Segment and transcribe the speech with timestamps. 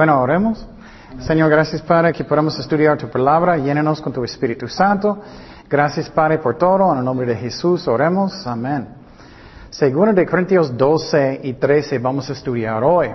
[0.00, 0.66] Bueno, oremos.
[1.18, 3.58] Señor, gracias Padre que podamos estudiar tu palabra.
[3.58, 5.18] Llénenos con tu Espíritu Santo.
[5.68, 6.90] Gracias Padre por todo.
[6.92, 8.46] En el nombre de Jesús oremos.
[8.46, 8.88] Amén.
[9.68, 13.08] Segundo de Corintios 12 y 13 vamos a estudiar hoy.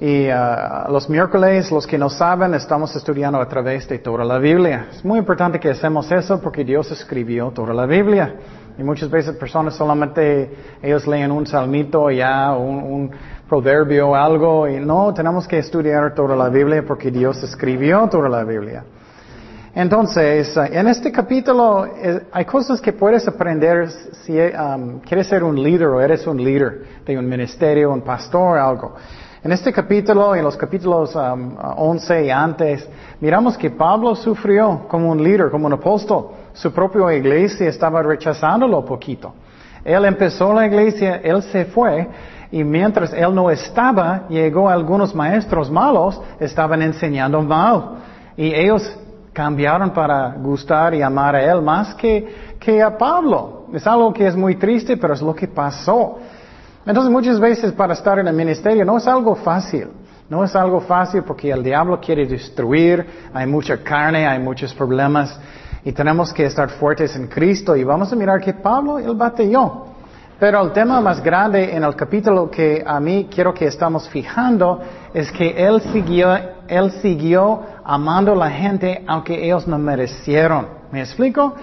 [0.00, 4.38] Y uh, los miércoles, los que no saben, estamos estudiando a través de toda la
[4.38, 4.88] Biblia.
[4.90, 8.34] Es muy importante que hacemos eso porque Dios escribió toda la Biblia.
[8.76, 10.50] Y muchas veces personas solamente,
[10.82, 13.12] ellos leen un salmito ya, un
[13.48, 18.44] proverbio algo, y no, tenemos que estudiar toda la Biblia porque Dios escribió toda la
[18.44, 18.84] Biblia.
[19.74, 23.90] Entonces, uh, en este capítulo eh, hay cosas que puedes aprender
[24.22, 28.56] si um, quieres ser un líder o eres un líder de un ministerio, un pastor,
[28.56, 28.94] algo.
[29.42, 32.88] En este capítulo en los capítulos um, 11 y antes,
[33.20, 36.28] miramos que Pablo sufrió como un líder, como un apóstol.
[36.52, 39.34] Su propia iglesia estaba rechazándolo poquito.
[39.84, 42.08] Él empezó la iglesia, él se fue,
[42.54, 47.96] y mientras él no estaba, llegó algunos maestros malos, estaban enseñando mal.
[48.36, 48.96] Y ellos
[49.32, 53.66] cambiaron para gustar y amar a él más que, que a Pablo.
[53.72, 56.20] Es algo que es muy triste, pero es lo que pasó.
[56.86, 59.88] Entonces muchas veces para estar en el ministerio no es algo fácil.
[60.30, 65.36] No es algo fácil porque el diablo quiere destruir, hay mucha carne, hay muchos problemas
[65.84, 69.93] y tenemos que estar fuertes en Cristo y vamos a mirar que Pablo, él batalló.
[70.38, 74.80] Pero el tema más grande en el capítulo que a mí quiero que estamos fijando
[75.12, 80.66] es que él siguió, él siguió amando a la gente aunque ellos no merecieron.
[80.90, 81.54] ¿Me explico?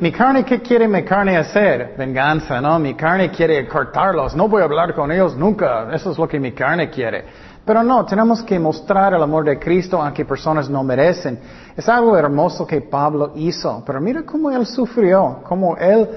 [0.00, 1.94] Mi carne, ¿qué quiere mi carne hacer?
[1.96, 2.78] Venganza, ¿no?
[2.78, 4.34] Mi carne quiere cortarlos.
[4.34, 5.88] No voy a hablar con ellos nunca.
[5.92, 7.24] Eso es lo que mi carne quiere.
[7.66, 11.38] Pero no, tenemos que mostrar el amor de Cristo aunque personas no merecen.
[11.76, 13.82] Es algo hermoso que Pablo hizo.
[13.86, 16.08] Pero mira cómo él sufrió, cómo él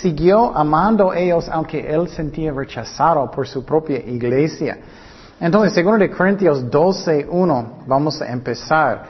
[0.00, 4.78] siguió amando ellos aunque él sentía rechazado por su propia iglesia.
[5.40, 9.02] Entonces, según de Corintios 12.1, vamos a empezar.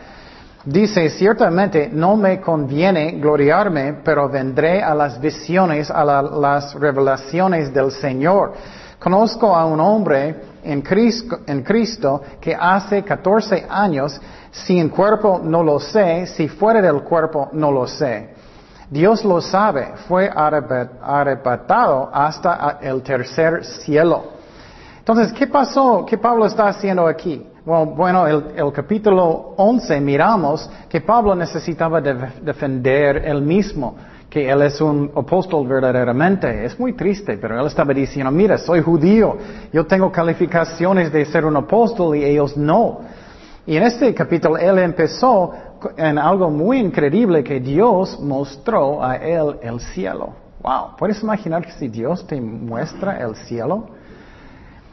[0.65, 7.91] Dice, ciertamente no me conviene gloriarme, pero vendré a las visiones, a las revelaciones del
[7.91, 8.55] Señor.
[8.99, 14.21] Conozco a un hombre en Cristo, en Cristo, que hace 14 años,
[14.53, 18.31] si en cuerpo no lo sé, si fuera del cuerpo no lo sé.
[18.93, 24.25] Dios lo sabe, fue arrebatado hasta el tercer cielo.
[24.99, 26.05] Entonces, ¿qué pasó?
[26.05, 27.43] ¿Qué Pablo está haciendo aquí?
[27.65, 33.97] Bueno, el, el, capítulo 11 miramos que Pablo necesitaba defender él mismo,
[34.29, 36.63] que él es un apóstol verdaderamente.
[36.63, 39.39] Es muy triste, pero él estaba diciendo, mira, soy judío,
[39.73, 43.01] yo tengo calificaciones de ser un apóstol y ellos no.
[43.65, 49.59] Y en este capítulo él empezó en algo muy increíble que Dios mostró a él
[49.63, 50.35] el cielo.
[50.63, 53.87] Wow, ¿puedes imaginar que si Dios te muestra el cielo?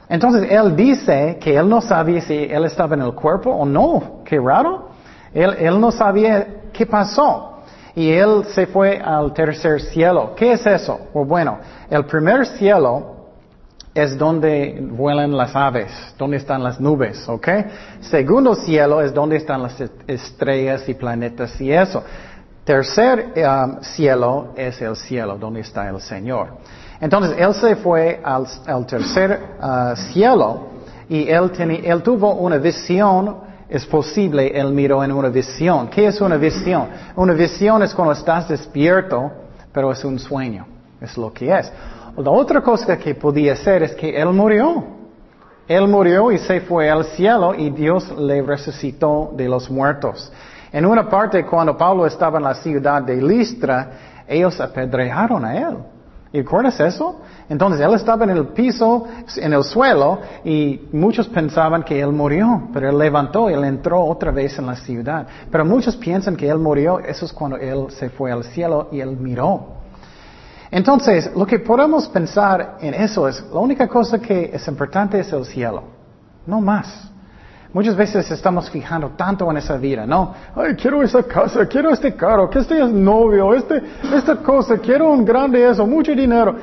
[0.07, 4.21] Entonces él dice que él no sabía si él estaba en el cuerpo o no.
[4.25, 4.89] Qué raro.
[5.33, 7.59] Él, él no sabía qué pasó.
[7.95, 10.33] Y él se fue al tercer cielo.
[10.35, 10.99] ¿Qué es eso?
[11.13, 13.18] Pues bueno, el primer cielo
[14.03, 17.47] es donde vuelan las aves, donde están las nubes, ¿ok?
[18.01, 19.75] Segundo cielo es donde están las
[20.07, 22.03] estrellas y planetas y eso.
[22.63, 26.49] Tercer um, cielo es el cielo, donde está el Señor.
[27.01, 28.45] Entonces él se fue al,
[28.85, 30.67] tercer uh, cielo
[31.09, 31.51] y él,
[31.83, 33.37] él tuvo una visión,
[33.67, 35.89] es posible, él miró en una visión.
[35.89, 36.87] ¿Qué es una visión?
[37.15, 39.31] Una visión es cuando estás despierto,
[39.73, 40.65] pero es un sueño,
[41.01, 41.71] es lo que es.
[42.17, 44.83] La otra cosa que podía ser es que él murió.
[45.67, 50.31] Él murió y se fue al cielo y Dios le resucitó de los muertos.
[50.71, 53.91] En una parte, cuando Pablo estaba en la ciudad de Listra,
[54.27, 55.77] ellos apedrearon a él.
[56.31, 57.21] ¿Y recuerdas eso?
[57.49, 59.07] Entonces él estaba en el piso,
[59.37, 64.05] en el suelo, y muchos pensaban que él murió, pero él levantó y él entró
[64.05, 65.25] otra vez en la ciudad.
[65.51, 68.99] Pero muchos piensan que él murió, eso es cuando él se fue al cielo y
[68.99, 69.78] él miró.
[70.71, 75.31] Entonces, lo que podemos pensar en eso es, la única cosa que es importante es
[75.33, 75.83] el cielo,
[76.45, 77.09] no más.
[77.71, 80.33] Muchas veces estamos fijando tanto en esa vida, ¿no?
[80.55, 83.81] Ay, quiero esa casa, quiero este carro, que este es novio, este,
[84.11, 86.55] esta cosa, quiero un grande eso, mucho dinero.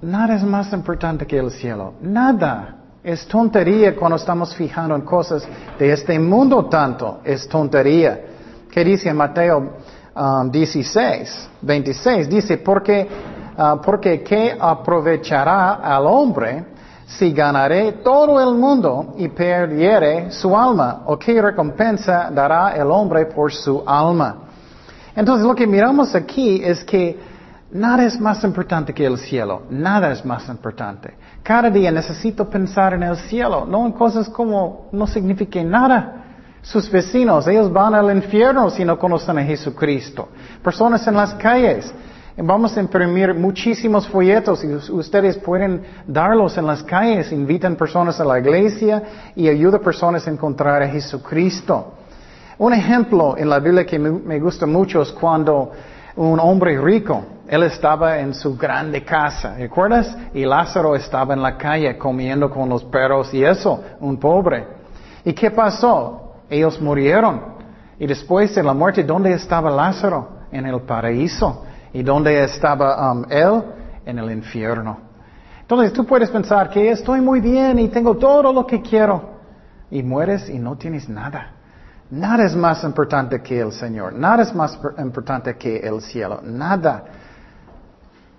[0.00, 1.94] Nada es más importante que el cielo.
[2.00, 2.78] Nada.
[3.04, 5.46] Es tontería cuando estamos fijando en cosas
[5.78, 7.20] de este mundo tanto.
[7.24, 8.20] Es tontería.
[8.70, 9.74] ¿Qué dice Mateo
[10.50, 12.28] 16, um, 26?
[12.28, 13.08] Dice, porque,
[13.56, 16.64] uh, porque ¿qué aprovechará al hombre
[17.06, 23.26] si ganaré todo el mundo y perdiere su alma, o qué recompensa dará el hombre
[23.26, 24.36] por su alma.
[25.14, 27.32] Entonces lo que miramos aquí es que
[27.72, 29.62] Nada es más importante que el cielo.
[29.70, 31.14] Nada es más importante.
[31.42, 36.24] Cada día necesito pensar en el cielo, no en cosas como no signifiquen nada.
[36.60, 40.28] Sus vecinos, ellos van al infierno si no conocen a Jesucristo.
[40.62, 41.92] Personas en las calles.
[42.36, 47.30] Vamos a imprimir muchísimos folletos y ustedes pueden darlos en las calles.
[47.30, 49.02] Invitan personas a la iglesia
[49.36, 51.92] y ayuda a personas a encontrar a Jesucristo.
[52.56, 55.72] Un ejemplo en la Biblia que me gusta mucho es cuando
[56.16, 60.16] un hombre rico, él estaba en su grande casa, ¿recuerdas?
[60.32, 64.66] Y Lázaro estaba en la calle comiendo con los perros y eso, un pobre.
[65.24, 66.34] ¿Y qué pasó?
[66.48, 67.42] Ellos murieron.
[67.98, 70.28] Y después de la muerte, ¿dónde estaba Lázaro?
[70.50, 71.64] En el paraíso.
[71.92, 73.62] ¿Y dónde estaba um, él?
[74.04, 74.98] En el infierno.
[75.60, 79.30] Entonces tú puedes pensar que estoy muy bien y tengo todo lo que quiero.
[79.90, 81.52] Y mueres y no tienes nada.
[82.10, 84.12] Nada es más importante que el Señor.
[84.12, 86.40] Nada es más importante que el cielo.
[86.42, 87.04] Nada.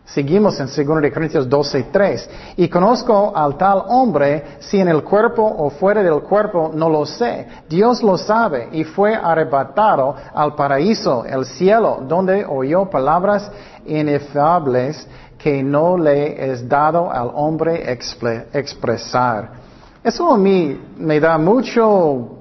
[0.05, 2.29] Seguimos en 2 Corintios 12, 3.
[2.57, 7.05] Y conozco al tal hombre, si en el cuerpo o fuera del cuerpo, no lo
[7.05, 7.47] sé.
[7.69, 13.49] Dios lo sabe y fue arrebatado al paraíso, el cielo, donde oyó palabras
[13.85, 15.07] inefables
[15.37, 19.51] que no le es dado al hombre expresar.
[20.03, 22.39] Eso a mí me da mucho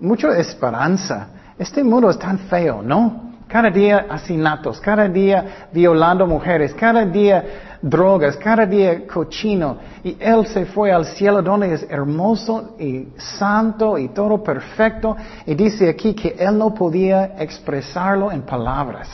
[0.00, 1.28] mucha esperanza.
[1.58, 3.25] Este mundo es tan feo, ¿no?
[3.48, 7.44] Cada día asesinatos, cada día violando mujeres, cada día
[7.80, 9.78] drogas, cada día cochino.
[10.02, 15.16] Y Él se fue al cielo donde es hermoso y santo y todo perfecto.
[15.46, 19.08] Y dice aquí que Él no podía expresarlo en palabras.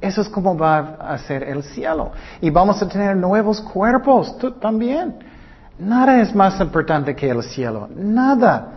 [0.00, 2.10] Eso es como va a ser el cielo.
[2.40, 5.14] Y vamos a tener nuevos cuerpos tú también.
[5.78, 7.88] Nada es más importante que el cielo.
[7.94, 8.72] Nada.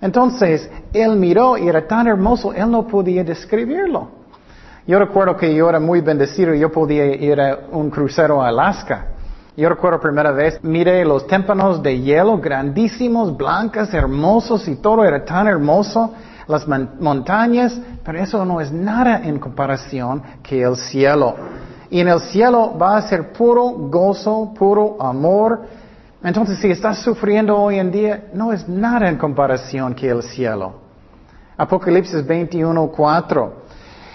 [0.00, 4.21] Entonces, él miró y era tan hermoso, él no podía describirlo.
[4.86, 8.48] Yo recuerdo que yo era muy bendecido, y yo podía ir a un crucero a
[8.48, 9.06] Alaska.
[9.56, 15.24] Yo recuerdo primera vez, miré los témpanos de hielo grandísimos, blancas, hermosos y todo era
[15.24, 16.14] tan hermoso,
[16.48, 21.36] las montañas, pero eso no es nada en comparación que el cielo.
[21.90, 25.60] Y en el cielo va a ser puro gozo, puro amor,
[26.24, 30.74] entonces, si estás sufriendo hoy en día, no es nada en comparación que el cielo.
[31.56, 33.61] Apocalipsis 21, 4.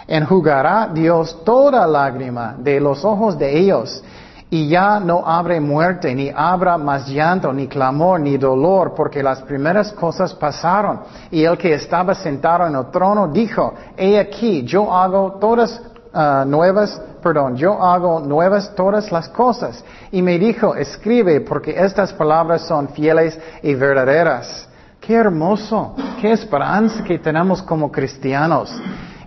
[0.07, 4.03] Enjugará Dios toda lágrima de los ojos de ellos,
[4.49, 9.41] y ya no habrá muerte, ni habrá más llanto, ni clamor, ni dolor, porque las
[9.41, 11.01] primeras cosas pasaron.
[11.29, 15.81] Y el que estaba sentado en el trono dijo, he aquí, yo hago todas
[16.19, 19.83] Ah, nuevas, perdón, yo hago nuevas todas las cosas.
[20.11, 24.67] Y me dijo, escribe, porque estas palabras son fieles y verdaderas.
[24.99, 28.75] Qué hermoso, qué esperanza que tenemos como cristianos.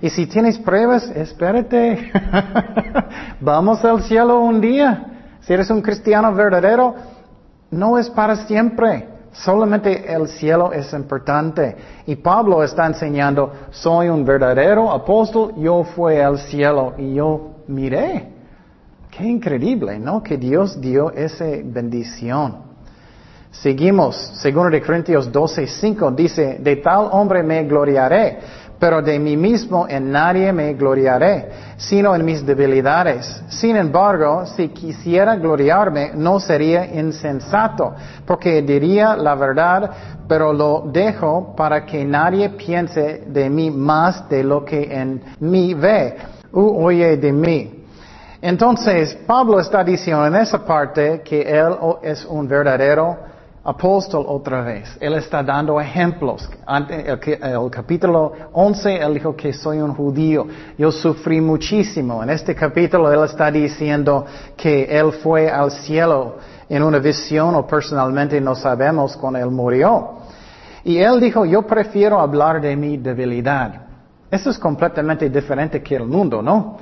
[0.03, 2.11] Y si tienes pruebas, espérate.
[3.41, 5.07] Vamos al cielo un día.
[5.43, 6.95] Si eres un cristiano verdadero,
[7.71, 9.09] no es para siempre.
[9.33, 11.77] Solamente el cielo es importante.
[12.07, 18.33] Y Pablo está enseñando, soy un verdadero apóstol, yo fui al cielo y yo miré.
[19.11, 20.23] Qué increíble, ¿no?
[20.23, 22.71] Que Dios dio esa bendición.
[23.51, 28.39] Seguimos, segundo de Corintios 12, 5 dice, de tal hombre me gloriaré
[28.81, 33.43] pero de mí mismo en nadie me gloriaré, sino en mis debilidades.
[33.49, 37.95] Sin embargo, si quisiera gloriarme, no sería insensato,
[38.25, 39.91] porque diría la verdad,
[40.27, 45.75] pero lo dejo para que nadie piense de mí más de lo que en mí
[45.75, 46.17] ve
[46.53, 47.85] u oye de mí.
[48.41, 53.30] Entonces, Pablo está diciendo en esa parte que él es un verdadero
[53.63, 54.97] apóstol otra vez.
[55.01, 56.49] Él está dando ejemplos.
[56.89, 60.47] El, capítulo 11, él dijo que soy un judío.
[60.79, 62.23] Yo sufrí muchísimo.
[62.23, 64.25] En este capítulo, él está diciendo
[64.57, 66.37] que él fue al cielo
[66.69, 70.19] en una visión o personalmente no sabemos cuando él murió.
[70.85, 73.83] Y él dijo, yo prefiero hablar de mi debilidad.
[74.31, 76.79] Eso es completamente diferente que el mundo, ¿no?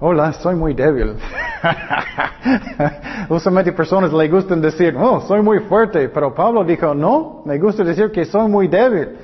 [0.00, 1.16] Hola, soy muy débil.
[3.28, 7.82] Usualmente personas le gustan decir, oh, soy muy fuerte, pero Pablo dijo, no, me gusta
[7.82, 9.16] decir que soy muy débil.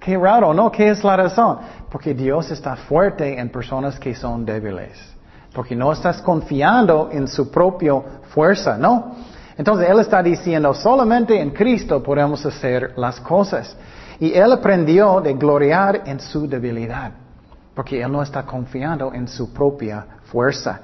[0.00, 0.72] Qué raro, ¿no?
[0.72, 1.58] ¿Qué es la razón?
[1.90, 4.98] Porque Dios está fuerte en personas que son débiles.
[5.52, 7.92] Porque no estás confiando en su propia
[8.30, 9.14] fuerza, ¿no?
[9.58, 13.76] Entonces Él está diciendo, solamente en Cristo podemos hacer las cosas.
[14.18, 17.21] Y Él aprendió de gloriar en su debilidad.
[17.74, 20.80] Porque Él no está confiando en su propia fuerza.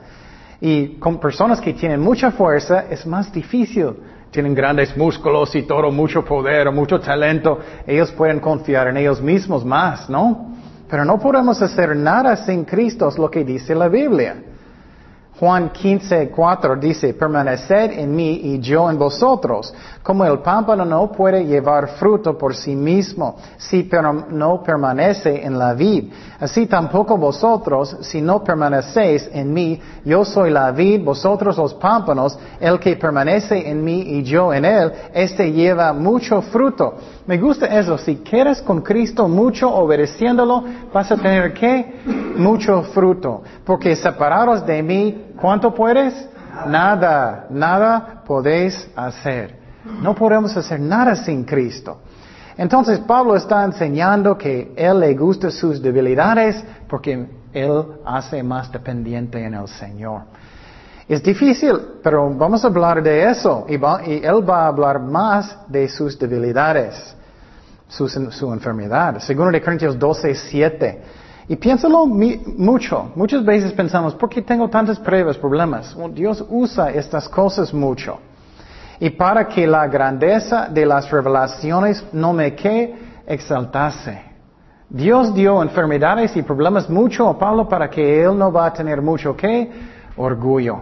[0.60, 3.94] Y con personas que tienen mucha fuerza es más difícil.
[4.30, 7.58] Tienen grandes músculos y todo, mucho poder, mucho talento.
[7.86, 10.54] Ellos pueden confiar en ellos mismos más, ¿no?
[10.88, 14.42] Pero no podemos hacer nada sin Cristo, es lo que dice la Biblia.
[15.38, 19.72] Juan 15, 4 dice, permaneced en mí y yo en vosotros.
[20.02, 23.88] Como el pámpano no puede llevar fruto por sí mismo si
[24.30, 26.12] no permanece en la vid.
[26.40, 32.36] Así tampoco vosotros, si no permanecéis en mí, yo soy la vid, vosotros los pámpanos,
[32.58, 36.94] el que permanece en mí y yo en él, este lleva mucho fruto.
[37.26, 42.00] Me gusta eso, si quieres con Cristo mucho obedeciéndolo, vas a tener qué?
[42.36, 43.42] Mucho fruto.
[43.64, 46.28] Porque separados de mí, ¿Cuánto puedes?
[46.66, 49.56] Nada, nada podéis hacer.
[50.02, 52.00] No podemos hacer nada sin Cristo.
[52.56, 59.42] Entonces Pablo está enseñando que él le gusta sus debilidades porque él hace más dependiente
[59.42, 60.22] en el Señor.
[61.08, 65.88] Es difícil, pero vamos a hablar de eso y, él va a hablar más de
[65.88, 67.16] sus debilidades,
[67.86, 69.20] su, su enfermedad.
[69.20, 71.02] Segundo de Corintios 12, 7.
[71.48, 73.10] Y piénsalo mucho.
[73.14, 75.96] Muchas veces pensamos, ¿por qué tengo tantas pruebas, problemas?
[76.12, 78.18] Dios usa estas cosas mucho.
[79.00, 82.94] Y para que la grandeza de las revelaciones no me que
[83.26, 84.22] exaltase.
[84.90, 89.00] Dios dio enfermedades y problemas mucho a Pablo para que él no va a tener
[89.00, 89.70] mucho que
[90.16, 90.80] orgullo,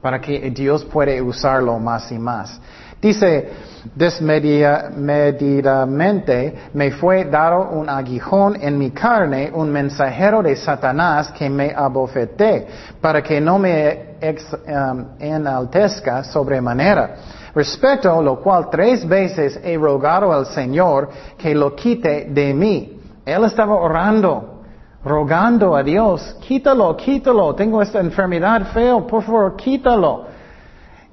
[0.00, 2.60] para que Dios puede usarlo más y más.
[3.00, 3.48] Dice,
[3.94, 11.72] desmedidamente me fue dado un aguijón en mi carne, un mensajero de Satanás que me
[11.74, 12.66] abofeté,
[13.00, 17.14] para que no me um, enaltezca sobremanera.
[17.54, 23.00] Respecto lo cual tres veces he rogado al Señor que lo quite de mí.
[23.24, 24.62] Él estaba orando,
[25.04, 30.37] rogando a Dios, quítalo, quítalo, tengo esta enfermedad feo, por favor, quítalo.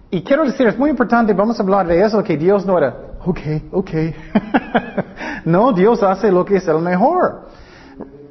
[0.09, 2.95] Y quiero decir, es muy importante, vamos a hablar de eso, que Dios no era,
[3.25, 3.39] ok,
[3.71, 3.91] ok.
[5.45, 7.47] no, Dios hace lo que es el mejor.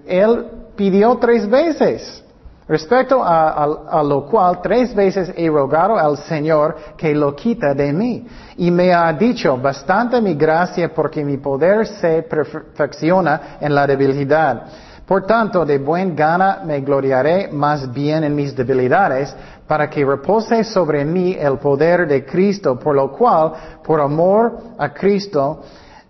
[0.07, 2.23] Él pidió tres veces.
[2.67, 8.27] Respecto a, lo cual tres veces he rogado al Señor que lo quita de mí.
[8.57, 14.63] Y me ha dicho, bastante mi gracia porque mi poder se perfecciona en la debilidad.
[15.07, 19.37] Por tanto, de buen gana me gloriaré más bien en mis debilidades,
[19.67, 23.53] para que repose sobre mí el poder de Cristo, por lo cual,
[23.83, 25.63] por amor a Cristo,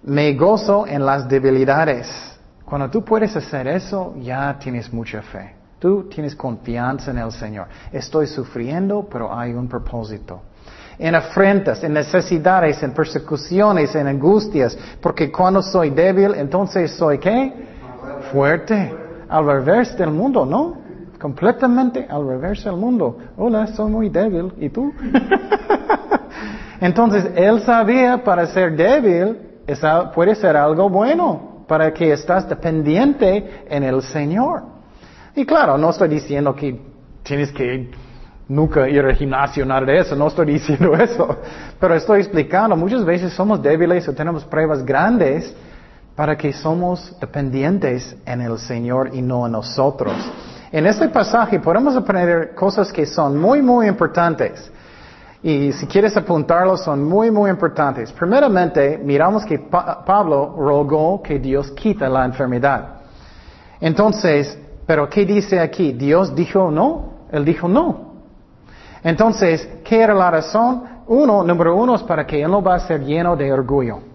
[0.03, 2.09] me gozo en las debilidades.
[2.65, 5.55] Cuando tú puedes hacer eso, ya tienes mucha fe.
[5.79, 7.67] Tú tienes confianza en el Señor.
[7.93, 10.41] Estoy sufriendo, pero hay un propósito.
[10.99, 17.53] En afrentas, en necesidades, en persecuciones, en angustias, porque cuando soy débil, entonces soy qué?
[18.33, 18.95] fuerte,
[19.29, 20.84] al revés del mundo, ¿no?
[21.25, 23.17] Completamente al revés del mundo.
[23.39, 24.53] Hola, soy muy débil.
[24.59, 24.93] ¿Y tú?
[26.83, 29.39] Entonces, él sabía para ser débil
[30.15, 34.65] puede ser algo bueno, para que estás dependiente en el Señor.
[35.35, 36.79] Y claro, no estoy diciendo que
[37.23, 37.91] tienes que
[38.47, 41.39] nunca ir al gimnasio, nada de eso, no estoy diciendo eso,
[41.81, 45.57] pero estoy explicando, muchas veces somos débiles o tenemos pruebas grandes
[46.15, 50.13] para que somos dependientes en el Señor y no en nosotros.
[50.75, 54.73] En este pasaje podemos aprender cosas que son muy, muy importantes.
[55.41, 58.11] Y si quieres apuntarlo, son muy, muy importantes.
[58.11, 63.03] Primeramente, miramos que Pablo rogó que Dios quita la enfermedad.
[63.81, 65.93] Entonces, pero ¿qué dice aquí?
[65.93, 67.29] ¿Dios dijo no?
[67.31, 68.15] Él dijo no.
[69.05, 70.83] Entonces, ¿qué era la razón?
[71.07, 74.14] Uno, número uno, es para que él no va a ser lleno de orgullo.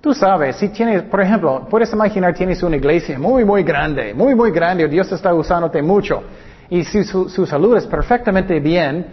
[0.00, 4.34] Tú sabes, si tienes, por ejemplo, puedes imaginar tienes una iglesia muy, muy grande, muy,
[4.34, 6.22] muy grande, Dios está usándote mucho,
[6.68, 9.06] y si su, salud es perfectamente bien,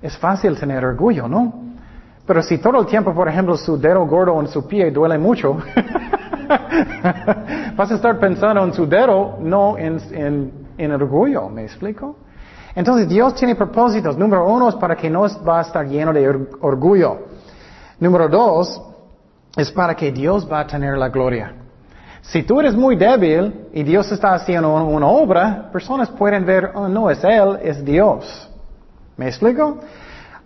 [0.00, 1.52] es fácil tener orgullo, ¿no?
[2.26, 5.54] Pero si todo el tiempo, por ejemplo, su dedo gordo en su pie duele mucho,
[7.76, 12.16] vas a estar pensando en su dedo, no en, en, en orgullo, ¿me explico?
[12.74, 14.16] Entonces Dios tiene propósitos.
[14.16, 16.28] Número uno es para que no va a estar lleno de
[16.60, 17.18] orgullo.
[17.98, 18.80] Número dos,
[19.58, 21.52] es para que Dios va a tener la gloria.
[22.22, 26.88] Si tú eres muy débil y Dios está haciendo una obra, personas pueden ver, oh,
[26.88, 28.48] no es Él, es Dios.
[29.16, 29.78] ¿Me explico?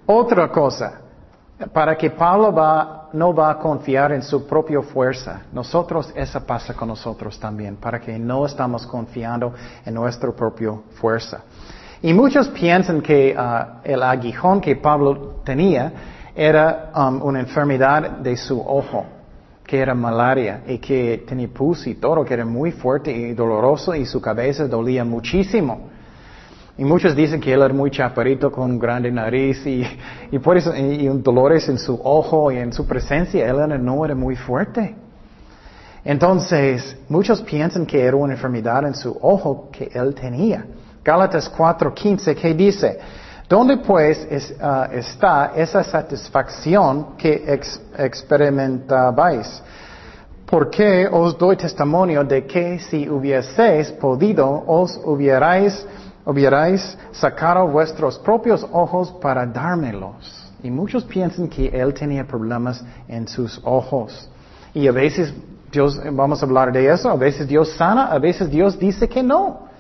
[0.07, 1.01] Otra cosa,
[1.75, 2.51] para que Pablo
[3.13, 5.43] no va a confiar en su propia fuerza.
[5.53, 9.53] Nosotros, esa pasa con nosotros también, para que no estamos confiando
[9.85, 11.43] en nuestra propia fuerza.
[12.01, 15.93] Y muchos piensan que ah, el aguijón que Pablo tenía
[16.35, 19.05] era um, una enfermedad de su ojo,
[19.65, 23.95] que era malaria y que tenía pus y todo, que era muy fuerte y doloroso
[23.95, 25.91] y su cabeza dolía muchísimo.
[26.79, 29.85] Y muchos dicen que él era muy chaparito con grande nariz y,
[30.31, 34.15] y por eso, y, dolores en su ojo y en su presencia, él no era
[34.15, 34.95] muy fuerte.
[36.05, 40.65] Entonces, muchos piensan que era una enfermedad en su ojo que él tenía.
[41.05, 42.99] Gálatas 4:15, ¿qué dice?
[43.53, 49.63] ¿Dónde pues es, uh, está esa satisfacción que ex experimentabais?
[50.47, 55.87] Porque os doy testimonio de que si hubieseis podido, os hubierais,
[56.25, 60.51] hubierais sacado vuestros propios ojos para dármelos.
[60.63, 64.31] Y muchos piensan que él tenía problemas en sus ojos.
[64.73, 65.31] Y a veces
[65.71, 69.23] Dios, vamos a hablar de eso, a veces Dios sana, a veces Dios dice que
[69.23, 69.72] no.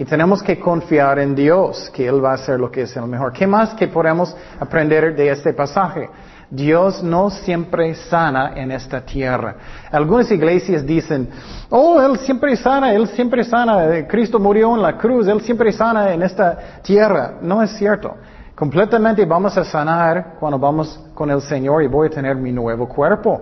[0.00, 3.06] Y tenemos que confiar en Dios, que Él va a hacer lo que es el
[3.06, 3.34] mejor.
[3.34, 6.08] ¿Qué más que podemos aprender de este pasaje?
[6.48, 9.56] Dios no siempre sana en esta tierra.
[9.92, 11.28] Algunas iglesias dicen,
[11.68, 16.14] oh, Él siempre sana, Él siempre sana, Cristo murió en la cruz, Él siempre sana
[16.14, 17.34] en esta tierra.
[17.42, 18.16] No es cierto.
[18.54, 22.88] Completamente vamos a sanar cuando vamos con el Señor y voy a tener mi nuevo
[22.88, 23.38] cuerpo.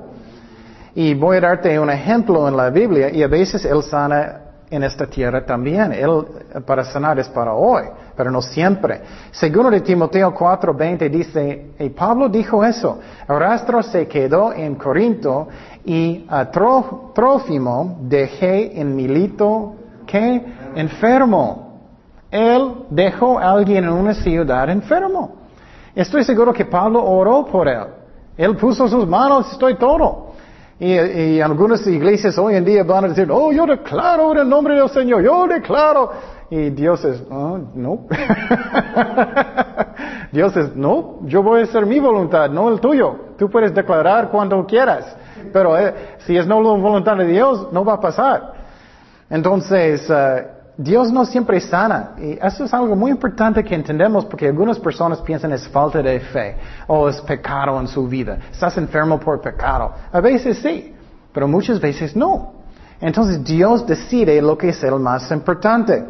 [0.93, 4.83] Y voy a darte un ejemplo en la Biblia y a veces Él sana en
[4.83, 5.93] esta tierra también.
[5.93, 6.25] Él
[6.67, 7.85] para sanar es para hoy,
[8.17, 9.01] pero no siempre.
[9.31, 15.49] Segundo de Timoteo 4:20 dice, y Pablo dijo eso, Arrastro se quedó en Corinto
[15.85, 19.75] y a Trófimo dejé en Milito
[20.07, 20.43] que
[20.75, 21.69] enfermo.
[22.31, 25.37] Él dejó a alguien en una ciudad enfermo.
[25.95, 27.87] Estoy seguro que Pablo oró por él.
[28.37, 30.28] Él puso sus manos, estoy todo.
[30.81, 34.77] Y, algunas iglesias hoy en día van a decir, oh, yo declaro en el nombre
[34.77, 36.13] del Señor, yo declaro.
[36.51, 38.07] Y Dios es, oh, no.
[40.33, 43.33] Dios es, no, yo voy a hacer mi voluntad, no el tuyo.
[43.37, 45.17] Tú puedes declarar cuando quieras,
[45.53, 48.53] pero eh, si es no la voluntad de Dios, no va a pasar.
[49.29, 52.13] Entonces, uh, Dios no siempre sana.
[52.19, 56.21] Y eso es algo muy importante que entendemos porque algunas personas piensan es falta de
[56.21, 58.39] fe o es pecado en su vida.
[58.53, 59.93] Estás enfermo por pecado.
[60.13, 60.95] A veces sí,
[61.33, 62.53] pero muchas veces no.
[63.01, 66.05] Entonces Dios decide lo que es el más importante.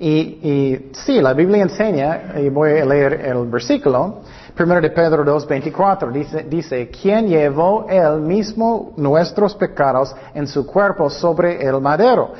[0.00, 5.24] Y, y sí, la Biblia enseña, y voy a leer el versículo, primero de Pedro
[5.24, 12.32] 2.24, dice, dice, ¿quién llevó él mismo nuestros pecados en su cuerpo sobre el madero?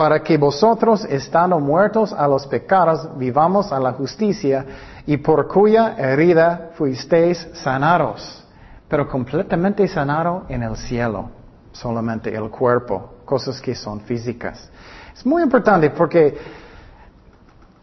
[0.00, 4.64] Para que vosotros, estando muertos a los pecados, vivamos a la justicia,
[5.04, 8.42] y por cuya herida fuisteis sanados,
[8.88, 11.28] pero completamente sanado en el cielo,
[11.72, 14.70] solamente el cuerpo, cosas que son físicas.
[15.14, 16.34] Es muy importante porque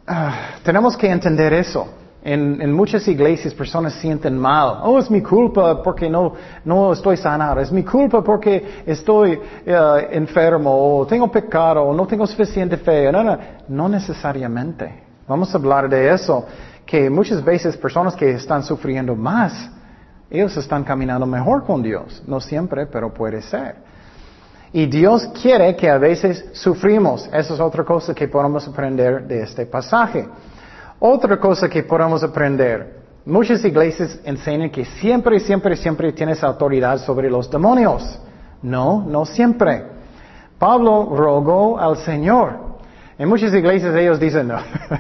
[0.08, 1.88] ah, tenemos que entender eso.
[2.29, 4.79] En, muchas iglesias personas sienten mal.
[4.83, 6.33] Oh, es mi culpa porque no,
[6.65, 7.61] no estoy sanado.
[7.61, 13.09] Es mi culpa porque estoy eh, enfermo o tengo pecado o no tengo suficiente fe.
[13.13, 13.37] No, no,
[13.69, 15.03] no necesariamente.
[15.25, 16.45] Vamos a hablar de eso.
[16.85, 19.71] Que muchas veces personas que están sufriendo más,
[20.29, 22.21] ellos están caminando mejor con Dios.
[22.27, 23.75] No siempre, pero puede ser.
[24.73, 27.25] Y Dios quiere que a veces sufrimos.
[27.27, 30.27] Esa es otra cosa que podemos aprender de este pasaje.
[30.99, 37.29] Otra cosa que podemos aprender, muchas iglesias enseñan que siempre, siempre, siempre tienes autoridad sobre
[37.29, 38.19] los demonios.
[38.63, 39.83] No, no siempre.
[40.57, 42.67] Pablo rogó al Señor.
[43.19, 44.51] En muchas iglesias ellos dicen,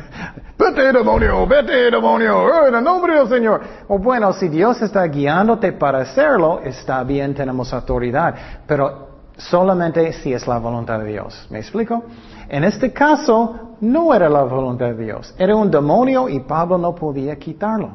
[0.57, 3.61] vete demonio, vete demonio, en el nombre del Señor.
[3.87, 8.35] O bueno, si Dios está guiándote para hacerlo, está bien, tenemos autoridad.
[8.67, 9.06] Pero
[9.37, 11.47] solamente si es la voluntad de Dios.
[11.49, 12.03] ¿Me explico?
[12.49, 15.33] En este caso, no era la voluntad de Dios.
[15.37, 17.91] Era un demonio y Pablo no podía quitarlo.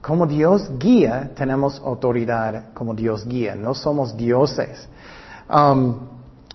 [0.00, 3.54] Como Dios guía, tenemos autoridad como Dios guía.
[3.54, 4.88] No somos dioses.
[5.48, 5.96] Um,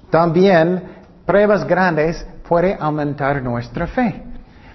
[0.09, 0.83] también,
[1.25, 4.23] pruebas grandes pueden aumentar nuestra fe.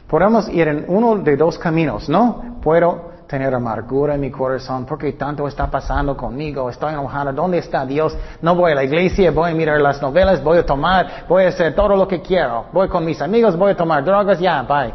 [0.07, 2.59] Podemos ir en uno de dos caminos, ¿no?
[2.63, 7.85] Puedo tener amargura en mi corazón porque tanto está pasando conmigo, estoy enojado, ¿dónde está
[7.85, 8.17] Dios?
[8.41, 11.49] No voy a la iglesia, voy a mirar las novelas, voy a tomar, voy a
[11.49, 14.93] hacer todo lo que quiero, voy con mis amigos, voy a tomar drogas, ya, bye.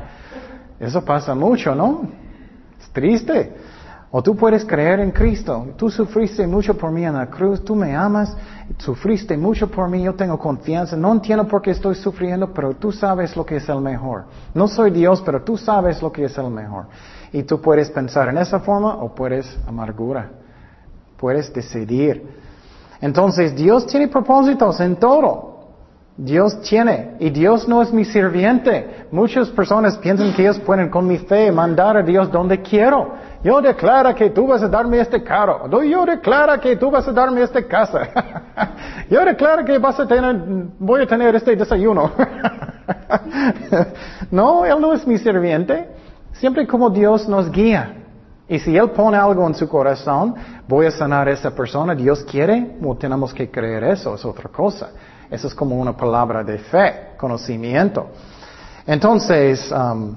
[0.80, 2.02] Eso pasa mucho, ¿no?
[2.80, 3.56] Es triste.
[4.14, 5.68] O tú puedes creer en Cristo.
[5.78, 8.36] Tú sufriste mucho por mí en la cruz, tú me amas,
[8.78, 10.98] sufriste mucho por mí, yo tengo confianza.
[10.98, 14.26] No entiendo por qué estoy sufriendo, pero tú sabes lo que es el mejor.
[14.54, 16.88] No soy Dios, pero tú sabes lo que es el mejor.
[17.34, 20.30] Y tú puedes pensar en esa forma o puedes amargura.
[21.18, 22.24] Puedes decidir.
[23.00, 25.52] Entonces Dios tiene propósitos en todo.
[26.18, 27.16] Dios tiene.
[27.20, 29.08] Y Dios no es mi sirviente.
[29.12, 33.16] Muchas personas piensan que ellos pueden con mi fe mandar a Dios donde quiero.
[33.44, 35.68] Yo declaro que tú vas a darme este carro.
[35.84, 38.10] Yo declaro que tú vas a darme esta casa.
[39.10, 40.36] Yo declaro que vas a tener,
[40.78, 42.12] voy a tener este desayuno.
[44.32, 46.01] no, Él no es mi sirviente.
[46.42, 47.98] Siempre como Dios nos guía.
[48.50, 50.34] Y si Él pone algo en su corazón,
[50.68, 54.50] voy a sanar a esa persona, Dios quiere, no tenemos que creer eso, es otra
[54.50, 54.90] cosa.
[55.30, 58.08] Eso es como una palabra de fe, conocimiento.
[58.88, 60.16] Entonces, um,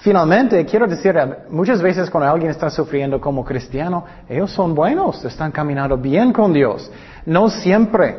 [0.00, 1.16] Finalmente, quiero decir,
[1.48, 6.52] muchas veces cuando alguien está sufriendo como cristiano, ellos son buenos, están caminando bien con
[6.52, 6.88] Dios.
[7.24, 8.18] No siempre.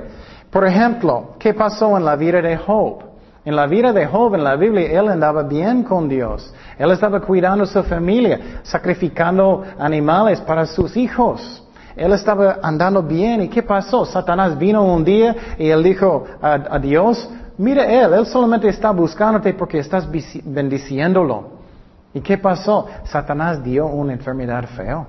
[0.50, 3.07] Por ejemplo, ¿qué pasó en la vida de Job?
[3.48, 6.54] En la vida de Job, en la Biblia, él andaba bien con Dios.
[6.78, 11.66] Él estaba cuidando su familia, sacrificando animales para sus hijos.
[11.96, 13.44] Él estaba andando bien.
[13.44, 14.04] ¿Y qué pasó?
[14.04, 19.54] Satanás vino un día y él dijo a, Dios, mira él, él solamente está buscándote
[19.54, 20.06] porque estás
[20.44, 21.52] bendiciéndolo.
[22.14, 22.88] ¿Y qué pasó?
[23.06, 25.08] Satanás dio una enfermedad feo.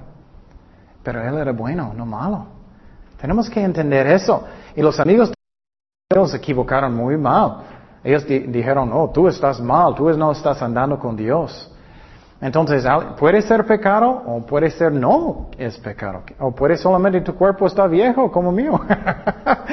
[1.03, 2.47] Pero él era bueno, no malo.
[3.21, 4.45] Tenemos que entender eso.
[4.77, 5.33] Y los amigos
[6.09, 7.68] se equivocaron muy mal.
[8.05, 11.71] Ellos dijeron, oh, tú estás mal, tú no estás andando con Dios.
[12.41, 12.85] Entonces,
[13.19, 16.23] puede ser pecado o puede ser no es pecado.
[16.39, 18.81] O puede solamente tu cuerpo está viejo como mío.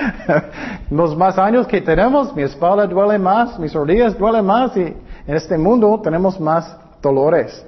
[0.90, 5.36] Los más años que tenemos, mi espalda duele más, mis rodillas duelen más y en
[5.36, 7.64] este mundo tenemos más dolores.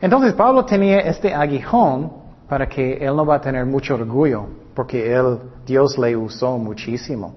[0.00, 2.12] Entonces, Pablo tenía este aguijón
[2.48, 7.36] para que él no va a tener mucho orgullo, porque él, Dios le usó muchísimo.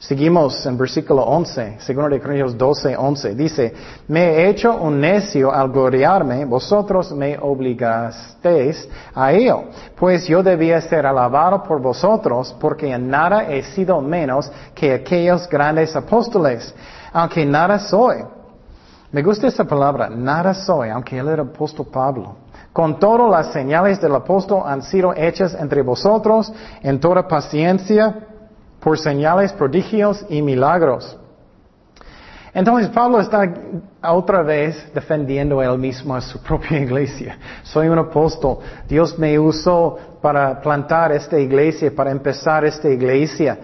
[0.00, 3.34] Seguimos en versículo 11, segundo de Corintios 12, 11.
[3.34, 3.74] Dice,
[4.08, 9.64] me he hecho un necio al gloriarme, vosotros me obligasteis a ello,
[9.96, 15.46] pues yo debía ser alabado por vosotros, porque en nada he sido menos que aquellos
[15.50, 16.74] grandes apóstoles,
[17.12, 18.24] aunque nada soy.
[19.12, 22.36] Me gusta esa palabra, nada soy, aunque él era apóstol Pablo.
[22.72, 28.28] Con todo, las señales del apóstol han sido hechas entre vosotros en toda paciencia,
[28.80, 31.16] por señales, prodigios y milagros.
[32.52, 33.52] Entonces Pablo está
[34.02, 37.38] otra vez defendiendo él mismo a su propia iglesia.
[37.62, 38.58] Soy un apóstol.
[38.88, 43.58] Dios me usó para plantar esta iglesia, para empezar esta iglesia.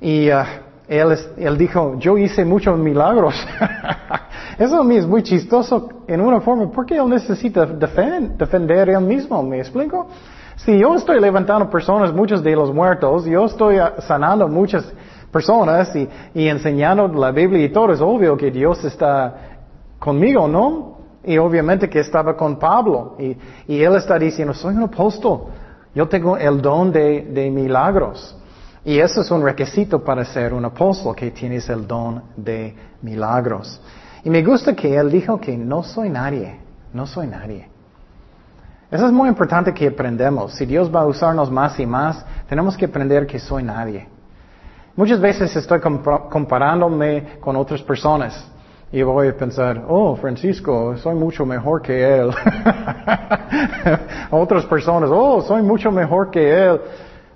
[0.00, 0.42] Y uh,
[0.88, 3.34] él, dijo, yo hice muchos milagros.
[4.58, 9.42] Eso a mí es muy chistoso en una forma, porque él necesita defender él mismo,
[9.42, 10.08] ¿me explico?
[10.58, 14.92] Si yo estoy levantando personas, muchos de los muertos, yo estoy ah, sanando muchas
[15.30, 16.08] personas y,
[16.48, 19.34] enseñando la Biblia y todo, es obvio que Dios está
[20.00, 20.98] conmigo, ¿no?
[21.24, 23.16] Y obviamente que estaba con Pablo.
[23.18, 25.42] Y, él está diciendo, soy un apóstol.
[25.94, 28.36] Yo tengo el don de, de, milagros.
[28.84, 33.80] Y eso es un requisito para ser un apóstol, que tienes el don de milagros.
[34.24, 36.58] Y me gusta que él dijo que no soy nadie,
[36.92, 37.77] no soy nadie.
[38.90, 40.54] Eso es muy importante que aprendamos.
[40.54, 44.08] Si Dios va a usarnos más y más, tenemos que aprender que soy nadie.
[44.96, 48.50] Muchas veces estoy comparándome con otras personas
[48.90, 52.30] y voy a pensar, oh, Francisco, soy mucho mejor que él.
[54.30, 56.80] otras personas, oh, soy mucho mejor que él.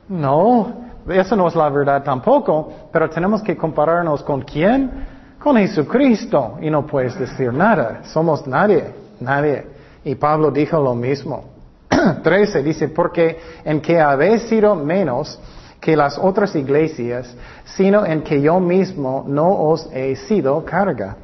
[0.09, 0.73] No,
[1.07, 4.91] eso no es la verdad tampoco, pero tenemos que compararnos con quién?
[5.39, 6.57] Con Jesucristo.
[6.63, 8.01] Y no puedes decir nada.
[8.05, 9.72] Somos nadie, nadie.
[10.05, 11.45] Y Pablo dijo lo mismo.
[12.23, 15.39] 13 dice, porque en que habéis sido menos
[15.81, 17.35] que las otras iglesias,
[17.65, 21.17] sino en que yo mismo no os he sido carga.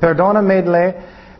[0.00, 0.94] Perdóname,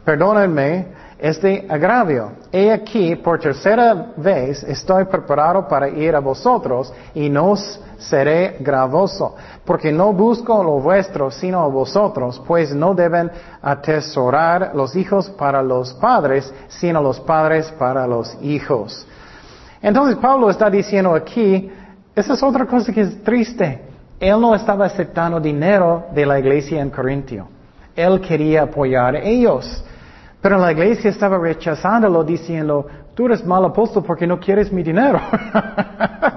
[0.05, 0.87] perdónenme
[1.19, 2.33] este agravio.
[2.53, 8.57] He aquí, por tercera vez, estoy preparado para ir a vosotros y no os seré
[8.61, 13.31] gravoso, porque no busco lo vuestro, sino vosotros, pues no deben
[13.63, 19.07] atesorar los hijos para los padres, sino los padres para los hijos.
[19.83, 21.71] Entonces Pablo está diciendo aquí,
[22.15, 23.83] esa es otra cosa que es triste.
[24.19, 27.49] Él no estaba aceptando dinero de la iglesia en Corintio.
[27.95, 29.85] Él quería apoyar a ellos.
[30.41, 35.21] Pero la iglesia estaba rechazándolo diciendo, tú eres mal apóstol porque no quieres mi dinero.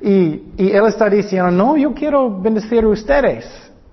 [0.00, 3.46] y, él está diciendo, no, yo quiero bendecir a ustedes.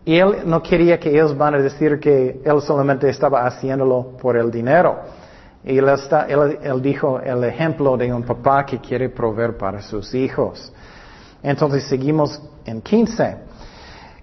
[0.06, 4.38] Y él no quería que ellos van a decir que él solamente estaba haciéndolo por
[4.38, 5.00] el dinero.
[5.66, 5.90] Y él,
[6.64, 10.72] él, dijo el ejemplo de un papá que quiere proveer para sus hijos.
[11.44, 13.38] Entonces seguimos en 15.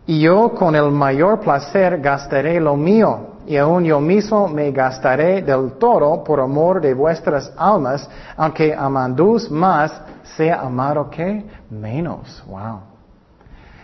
[0.06, 5.42] Y yo con el mayor placer gastaré lo mío y aún yo mismo me gastaré
[5.42, 10.00] del todo por amor de vuestras almas, aunque amandus más,
[10.36, 12.42] sea amado que menos.
[12.46, 12.80] Wow.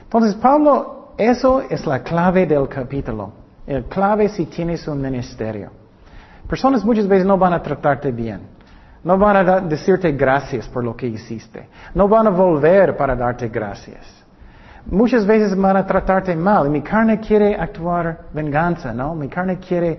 [0.03, 3.33] Entonces, Pablo, eso es la clave del capítulo.
[3.67, 5.71] El clave si tienes un ministerio.
[6.49, 8.41] Personas muchas veces no van a tratarte bien.
[9.05, 11.69] No van a decirte gracias por lo que hiciste.
[11.95, 14.20] No van a volver para darte gracias.
[14.87, 16.69] Muchas veces van a tratarte mal.
[16.71, 19.15] Mi carne quiere actuar venganza, ¿no?
[19.15, 19.99] Mi carne quiere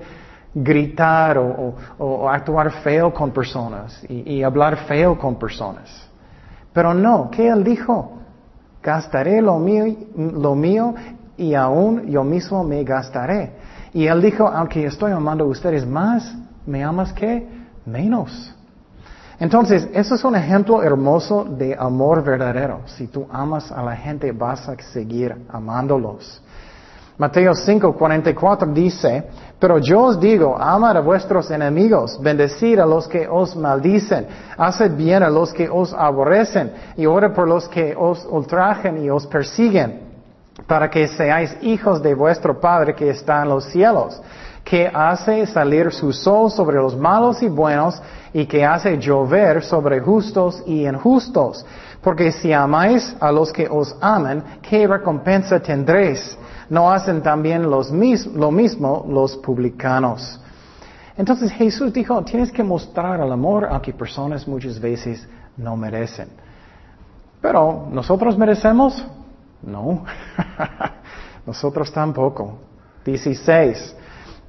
[0.54, 6.10] gritar o, actuar feo con personas y, hablar feo con personas.
[6.74, 8.20] Pero no, ¿qué él dijo?
[8.84, 10.96] Gastaré lo mío, lo mío
[11.38, 13.54] y aún yo mismo me gastaré.
[13.94, 17.48] Y él dijo, aunque estoy amando a ustedes más, ¿Me amas qué?
[17.86, 18.56] Menos.
[19.42, 22.82] Entonces, eso es un ejemplo hermoso de amor verdadero.
[22.86, 26.44] Si tú amas a la gente, vas a seguir amándolos.
[27.18, 29.24] Mateo 5, 44 dice,
[29.58, 34.28] pero yo os digo, amad a vuestros enemigos, bendecid a los que os maldicen,
[34.60, 39.10] haced bien a los que os aborrecen, y ora por los que os ultrajen y
[39.10, 40.02] os persiguen,
[40.68, 44.22] para que seáis hijos de vuestro Padre que está en los cielos,
[44.64, 48.02] que hace salir su sol sobre los malos y buenos,
[48.34, 51.66] y que hace llover sobre justos y injustos.
[52.02, 56.38] Porque si amáis a los que os aman, ¿qué recompensa tendréis?
[56.70, 60.40] ¿No hacen también los lo mismo los publicanos?
[61.18, 66.30] Entonces Jesús dijo, tienes que mostrar el amor a que personas muchas veces no merecen.
[67.42, 69.04] Pero, ¿nosotros merecemos?
[69.62, 70.06] No.
[71.46, 72.60] nosotros tampoco.
[73.04, 73.96] 16.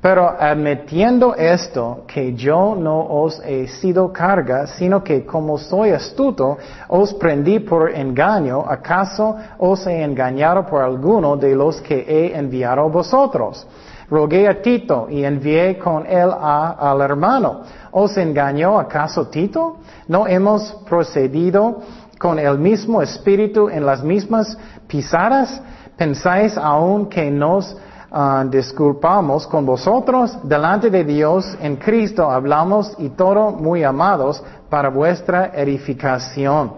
[0.03, 6.59] Pero admitiendo esto, que yo no os he sido carga, sino que como soy astuto,
[6.88, 12.83] os prendí por engaño, ¿acaso os he engañado por alguno de los que he enviado
[12.83, 13.65] a vosotros?
[14.11, 17.61] Rogué a Tito y envié con él al hermano.
[17.93, 19.77] ¿Os engañó acaso Tito?
[20.09, 21.81] ¿No hemos procedido
[22.19, 25.62] con el mismo espíritu en las mismas pisadas?
[25.97, 27.77] ¿Pensáis aún que nos
[28.14, 34.90] Ah, disculpamos con vosotros delante de Dios en Cristo hablamos y todo muy amados para
[34.90, 36.75] vuestra edificación.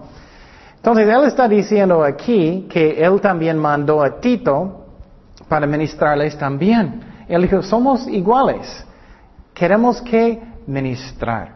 [0.77, 4.85] Entonces Él está diciendo aquí que Él también mandó a Tito
[5.49, 7.01] para ministrarles también.
[7.27, 8.87] Él dijo, somos iguales.
[9.53, 11.49] Queremos que ministrar.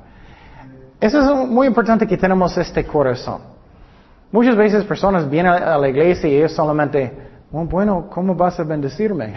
[1.00, 3.42] Eso es muy importante que tenemos este corazón.
[4.32, 9.34] Muchas veces personas vienen a la iglesia y ellos solamente bueno, ¿cómo vas a bendecirme?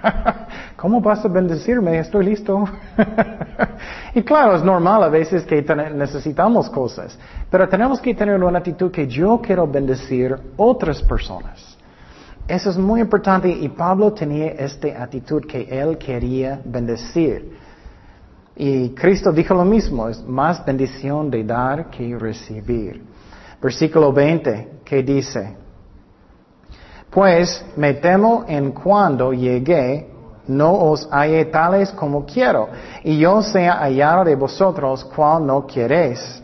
[0.76, 1.98] ¿Cómo vas a bendecirme?
[1.98, 2.64] Estoy listo.
[4.14, 5.62] y claro, es normal a veces que
[5.94, 7.18] necesitamos cosas,
[7.50, 11.76] pero tenemos que tener una actitud que yo quiero bendecir otras personas.
[12.48, 17.58] Eso es muy importante y Pablo tenía esta actitud que él quería bendecir.
[18.54, 23.02] Y Cristo dijo lo mismo, es más bendición de dar que recibir.
[23.60, 25.65] Versículo 20, que dice,
[27.16, 30.06] pues me temo en cuando llegué,
[30.48, 32.68] no os halle tales como quiero,
[33.02, 36.42] y yo sea hallado de vosotros cual no queréis.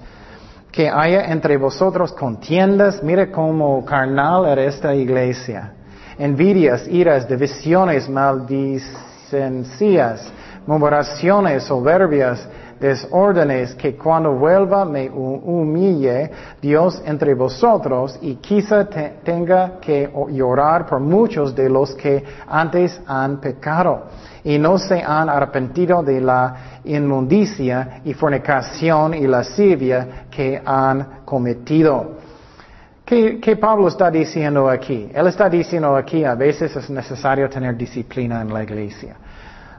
[0.70, 5.74] Que haya entre vosotros contiendas, mire cómo carnal era esta iglesia.
[6.16, 10.32] Envidias, iras, divisiones, maldicencias,
[10.66, 12.48] murmuraciones, soberbias,
[12.83, 18.85] desórdenes que cuando vuelva me humille Dios entre vosotros y quizá
[19.23, 24.09] tenga que llorar por muchos de los que antes han pecado
[24.42, 32.18] y no se han arrepentido de la inmundicia y fornicación y lascivia que han cometido.
[33.05, 35.09] ¿Qué, ¿Qué, Pablo está diciendo aquí?
[35.14, 39.16] Él está diciendo aquí a veces es necesario tener disciplina en la iglesia.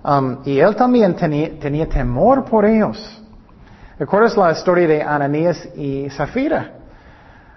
[0.03, 3.21] Um, y él también tenía, temor por ellos.
[3.97, 6.71] ¿Recuerdas la historia de Ananías y Zafira?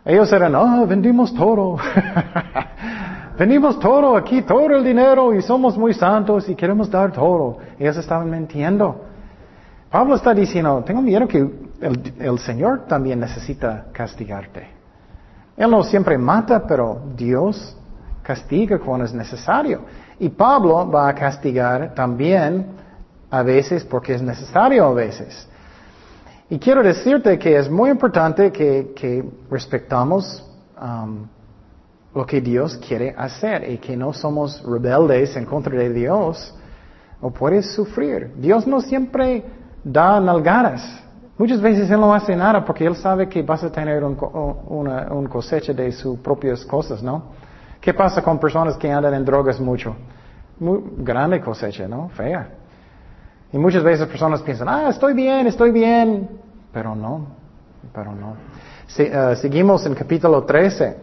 [0.04, 1.76] Ellos eran, oh, vendimos todo.
[3.38, 7.58] vendimos todo aquí, todo el dinero y somos muy santos y queremos dar todo.
[7.78, 9.04] Ellos estaban mintiendo.
[9.90, 14.68] Pablo está diciendo, tengo miedo que el, el Señor también necesita castigarte.
[15.56, 17.76] Él no siempre mata, pero Dios
[18.22, 19.80] castiga cuando es necesario.
[20.18, 22.66] Y Pablo va a castigar también
[23.30, 25.48] a veces porque es necesario a veces.
[26.48, 30.44] Y quiero decirte que es muy importante que, respetamos
[30.80, 31.26] um,
[32.14, 36.54] lo que Dios quiere hacer y que no somos rebeldes en contra de Dios
[37.20, 38.32] o puedes sufrir.
[38.36, 39.44] Dios no siempre
[39.82, 40.82] da nalgadas.
[41.36, 44.16] Muchas veces Él no hace nada porque Él sabe que vas a tener un,
[44.68, 47.24] una, un cosecha de sus propias cosas, ¿no?
[47.86, 49.94] ¿Qué pasa con personas que andan en drogas mucho?
[50.58, 52.08] Muy grande cosecha, ¿no?
[52.08, 52.48] Fea.
[53.52, 56.28] Y muchas veces personas piensan, ah, estoy bien, estoy bien.
[56.72, 57.28] Pero no,
[57.94, 58.34] pero no.
[58.98, 60.96] Eh, seguimos en capítulo 13.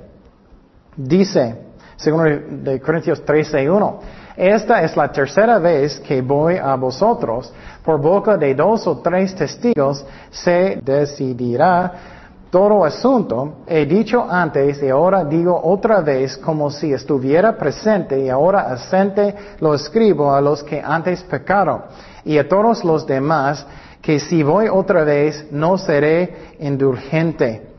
[0.98, 1.56] Dice,
[1.96, 4.00] según de Corintios 13, 1,
[4.36, 7.54] esta es la tercera vez que voy a vosotros.
[7.82, 12.23] Por boca de dos o tres testigos se decidirá
[12.54, 18.30] todo asunto, he dicho antes y ahora digo otra vez como si estuviera presente y
[18.30, 21.82] ahora asente lo escribo a los que antes pecaron
[22.24, 23.66] y a todos los demás
[24.04, 27.70] que si voy otra vez no seré indulgente.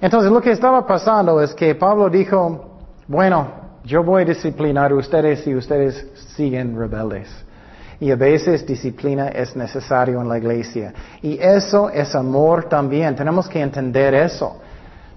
[0.00, 2.72] Entonces lo que estaba pasando es que Pablo dijo,
[3.06, 3.46] bueno,
[3.84, 6.04] yo voy a disciplinar a ustedes si ustedes
[6.34, 7.28] siguen rebeldes.
[8.00, 10.92] Y a veces disciplina es necesario en la iglesia.
[11.20, 13.16] Y eso es amor también.
[13.16, 14.56] Tenemos que entender eso.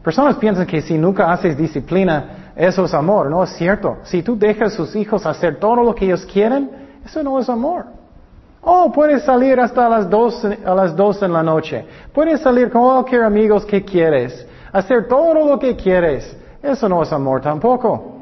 [0.04, 3.30] Personas piensan que si nunca haces disciplina, eso es amor.
[3.30, 3.98] No es cierto.
[4.04, 6.72] Si tú dejas a sus hijos hacer todo lo que ellos quieren,
[7.06, 7.86] eso no es amor.
[8.64, 11.86] Oh, puedes salir hasta las dos, a las dos en la noche.
[12.14, 14.46] Puedes salir con cualquier amigos que quieres.
[14.72, 16.36] Hacer todo lo que quieres.
[16.62, 18.18] Eso no es amor tampoco.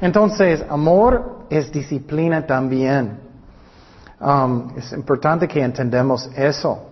[0.00, 3.31] Entonces, amor es disciplina también.
[4.22, 6.86] Um, es importante que entendamos eso.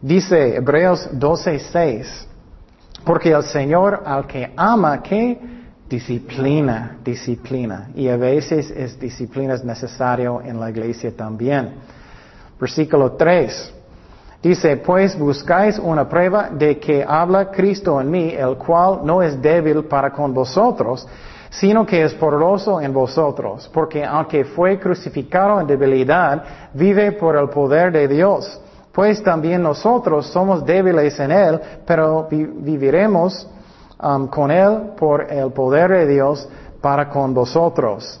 [0.00, 2.26] Dice Hebreos 12:6,
[3.04, 5.38] porque el Señor al que ama, ¿qué?
[5.88, 7.90] Disciplina, disciplina.
[7.94, 11.74] Y a veces es disciplina es necesario en la iglesia también.
[12.58, 13.74] Versículo 3.
[14.42, 19.40] Dice, pues buscáis una prueba de que habla Cristo en mí, el cual no es
[19.40, 21.06] débil para con vosotros,
[21.52, 27.50] sino que es poderoso en vosotros, porque aunque fue crucificado en debilidad, vive por el
[27.50, 28.58] poder de Dios.
[28.90, 33.46] Pues también nosotros somos débiles en Él, pero viviremos
[34.02, 36.48] um, con Él por el poder de Dios
[36.80, 38.18] para con vosotros.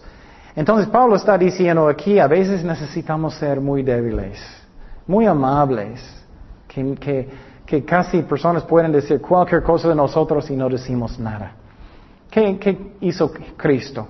[0.54, 4.38] Entonces Pablo está diciendo aquí, a veces necesitamos ser muy débiles,
[5.06, 6.02] muy amables,
[6.68, 7.28] que,
[7.64, 11.61] que casi personas pueden decir cualquier cosa de nosotros y no decimos nada.
[12.32, 14.08] ¿Qué, hizo Cristo?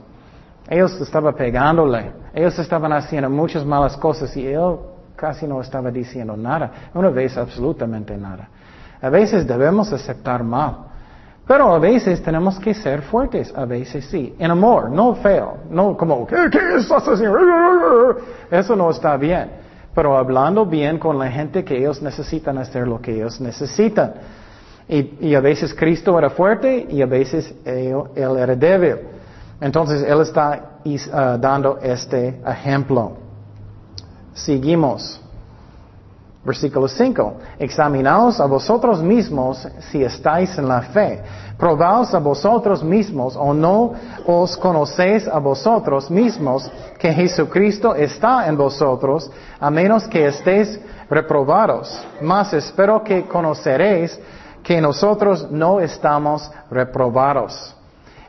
[0.68, 4.76] Ellos estaban pegándole, ellos estaban haciendo muchas malas cosas y él
[5.16, 8.48] casi no estaba diciendo nada, una vez absolutamente nada.
[9.00, 10.76] A veces debemos aceptar mal,
[11.48, 15.96] pero a veces tenemos que ser fuertes, a veces sí, en amor, no feo, no
[15.96, 17.38] como, ¿qué, qué estás haciendo?
[18.48, 19.50] Eso no está bien,
[19.92, 24.14] pero hablando bien con la gente que ellos necesitan hacer lo que ellos necesitan.
[24.92, 28.98] Y, a veces Cristo era fuerte y a veces él, era débil.
[29.58, 33.12] Entonces Él está uh, dando este ejemplo.
[34.34, 35.18] Seguimos.
[36.44, 37.34] Versículo 5.
[37.58, 41.22] Examinaos a vosotros mismos si estáis en la fe.
[41.56, 43.94] Probaos a vosotros mismos o no
[44.26, 50.78] os conocéis a vosotros mismos que Jesucristo está en vosotros, a menos que estéis
[51.08, 52.04] reprobados.
[52.20, 54.20] Mas espero que conoceréis
[54.62, 57.76] que nosotros no estamos reprobados.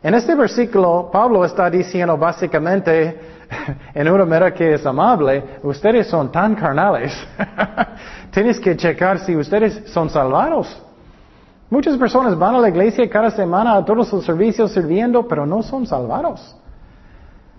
[0.02, 3.19] En este versículo, Pablo está diciendo básicamente,
[3.93, 7.13] en una manera que es amable, ustedes son tan carnales.
[8.32, 10.82] Tienes que checar si ustedes son salvados.
[11.69, 15.63] Muchas personas van a la iglesia cada semana a todos los servicios sirviendo, pero no
[15.63, 16.56] son salvados.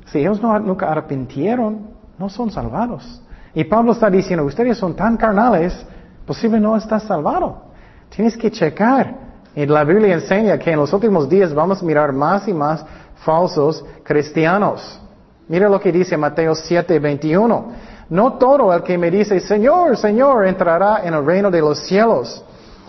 [0.06, 3.22] Si ellos no, nunca arrepintieron, no son salvados.
[3.54, 5.86] Y Pablo está diciendo, ustedes son tan carnales,
[6.26, 7.73] posible no estás salvado.
[8.14, 9.14] Tienes que checar.
[9.56, 12.84] Y la Biblia enseña que en los últimos días vamos a mirar más y más
[13.24, 15.00] falsos cristianos.
[15.48, 17.72] Mira lo que dice Mateo 7, 21.
[18.10, 22.44] No todo el que me dice, Señor, Señor, entrará en el reino de los cielos,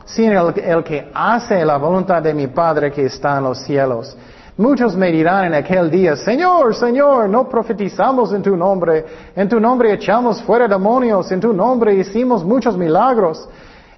[0.05, 4.15] sino el, el que hace la voluntad de mi Padre que está en los cielos.
[4.57, 9.59] Muchos me dirán en aquel día, Señor, Señor, no profetizamos en tu nombre, en tu
[9.59, 13.49] nombre echamos fuera demonios, en tu nombre hicimos muchos milagros.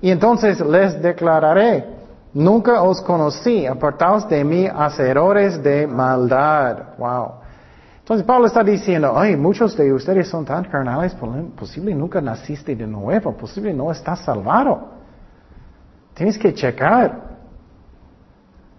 [0.02, 1.86] Y entonces les declararé,
[2.34, 6.98] nunca os conocí, apartaos de mí, hacedores de maldad.
[6.98, 7.32] Wow.
[8.00, 11.14] Entonces Pablo está diciendo, ay, muchos de ustedes son tan carnales,
[11.58, 14.92] posible nunca naciste de nuevo, posible no estás salvado.
[16.14, 17.28] Tienes que checar.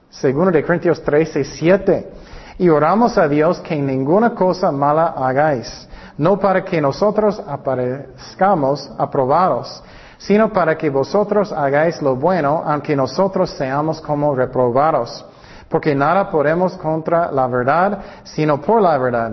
[0.08, 2.12] Segundo de Corintios 13, 7.
[2.58, 9.82] Y oramos a Dios que ninguna cosa mala hagáis, no para que nosotros aparezcamos aprobados,
[10.18, 15.24] sino para que vosotros hagáis lo bueno, aunque nosotros seamos como reprobados.
[15.68, 19.32] Porque nada podemos contra la verdad, sino por la verdad.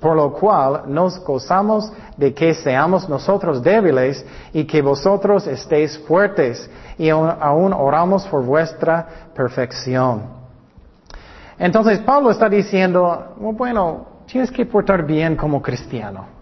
[0.00, 6.68] Por lo cual nos gozamos de que seamos nosotros débiles y que vosotros estéis fuertes,
[6.98, 10.22] y aún oramos por vuestra perfección.
[11.58, 16.41] Entonces Pablo está diciendo, bueno, tienes que portar bien como cristiano.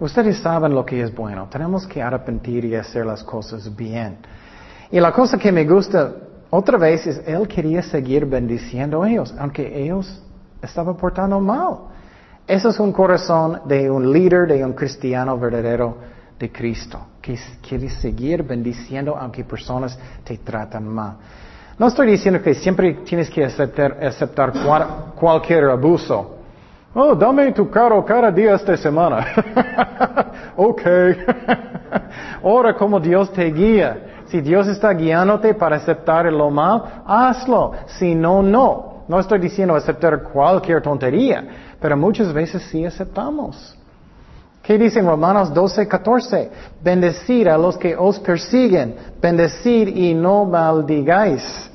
[0.00, 1.48] Ustedes saben lo que es bueno.
[1.50, 4.18] Tenemos que arrepentir y hacer las cosas bien.
[4.90, 6.12] Y la cosa que me gusta
[6.50, 10.22] otra vez es, Él quería seguir bendiciendo a ellos, aunque ellos
[10.62, 11.78] estaban portando mal.
[12.46, 15.96] Ese es un corazón de un líder, de un cristiano verdadero
[16.38, 21.16] de Cristo, que quiere seguir bendiciendo aunque personas te tratan mal.
[21.78, 24.52] No estoy diciendo que siempre tienes que aceptar
[25.16, 26.33] cualquier abuso.
[26.94, 29.26] Oh, dame tu carro cada día esta semana.
[30.56, 30.82] ok.
[32.42, 34.22] Ora como Dios te guía.
[34.26, 37.72] Si Dios está guiándote para aceptar lo mal, hazlo.
[37.86, 39.04] Si no, no.
[39.08, 41.44] No estoy diciendo aceptar cualquier tontería,
[41.80, 43.76] pero muchas veces sí aceptamos.
[44.62, 46.50] ¿Qué dice en Romanos 12, 14?
[46.82, 51.70] Bendecir a los que os persiguen, bendecir y no maldigáis.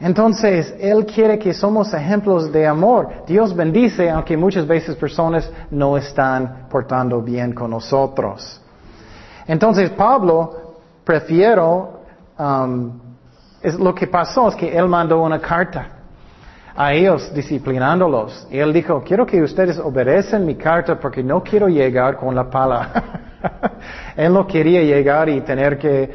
[0.00, 3.24] Entonces, Él quiere que somos ejemplos de amor.
[3.26, 8.60] Dios bendice, aunque muchas veces personas no están portando bien con nosotros.
[9.46, 12.00] Entonces, Pablo prefiero,
[12.38, 12.98] um,
[13.60, 15.88] es lo que pasó es que Él mandó una carta
[16.74, 18.46] a ellos disciplinándolos.
[18.50, 22.48] Y Él dijo, quiero que ustedes obedecen mi carta porque no quiero llegar con la
[22.48, 22.92] pala.
[24.16, 26.10] él no quería llegar y tener que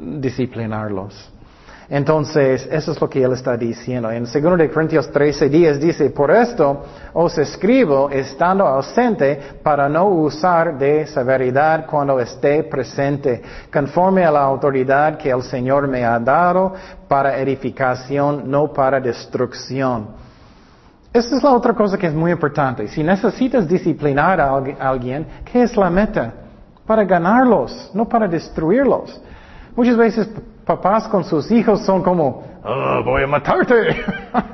[0.00, 1.32] disciplinarlos.
[1.90, 4.10] Entonces, eso es lo que él está diciendo.
[4.10, 6.84] En 2 de Corintios 13 días dice, por esto
[7.14, 13.40] os escribo estando ausente para no usar de severidad cuando esté presente,
[13.72, 16.74] conforme a la autoridad que el Señor me ha dado
[17.08, 20.08] para edificación, no para destrucción.
[21.10, 22.86] Esta es la otra cosa que es muy importante.
[22.88, 26.34] Si necesitas disciplinar a alguien, ¿qué es la meta?
[26.86, 29.18] Para ganarlos, no para destruirlos.
[29.74, 30.28] Muchas veces
[30.68, 34.04] papás con sus hijos son como, oh, voy a matarte.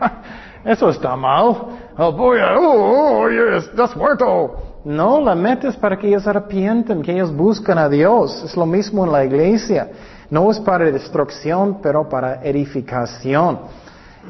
[0.64, 1.56] Eso está mal.
[1.98, 4.78] Oh, voy a, oh, oh estás muerto.
[4.84, 8.44] No, la meta es para que ellos arrepienten, que ellos buscan a Dios.
[8.44, 9.90] Es lo mismo en la iglesia.
[10.30, 13.58] No es para destrucción, pero para edificación.